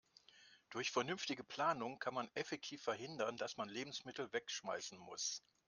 [0.71, 5.43] Durch vernünftige Planung kann man effektiv verhindern, dass man Lebensmittel wegschmeißen muss.